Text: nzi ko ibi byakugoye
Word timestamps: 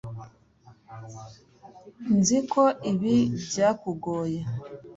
nzi 2.17 2.37
ko 2.51 2.63
ibi 2.91 3.15
byakugoye 3.47 4.39